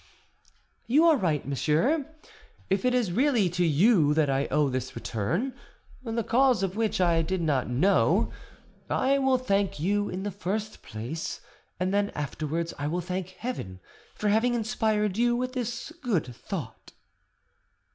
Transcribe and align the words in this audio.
"You 0.87 1.05
are 1.05 1.15
right, 1.15 1.47
monsieur: 1.47 2.07
if 2.71 2.85
it 2.85 2.95
is 2.95 3.11
really 3.11 3.51
to 3.51 3.63
you 3.63 4.15
that 4.15 4.31
I 4.31 4.47
owe 4.47 4.67
this 4.67 4.95
return, 4.95 5.53
the 6.01 6.23
cause 6.23 6.63
of 6.63 6.75
which 6.75 6.99
I 6.99 7.21
did 7.21 7.39
not 7.39 7.69
know, 7.69 8.31
I 8.89 9.19
will 9.19 9.37
thank 9.37 9.79
you 9.79 10.09
in 10.09 10.23
the 10.23 10.31
first 10.31 10.81
place; 10.81 11.39
and 11.79 11.93
then 11.93 12.09
afterwards 12.15 12.73
I 12.79 12.87
will 12.87 13.01
thank 13.01 13.29
Heaven 13.29 13.79
for 14.15 14.29
having 14.29 14.55
inspired 14.55 15.17
you 15.19 15.35
with 15.35 15.53
this 15.53 15.91
good 16.01 16.33
thought." 16.35 16.93